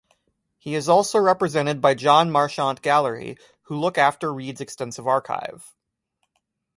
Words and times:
He 0.57 0.73
is 0.73 0.89
also 0.89 1.19
represented 1.19 1.79
by 1.79 1.93
John 1.93 2.31
Marchant 2.31 2.81
Gallery 2.81 3.37
who 3.65 3.79
look 3.79 3.99
after 3.99 4.33
Reid's 4.33 4.59
extensive 4.59 5.05
archive. 5.07 5.75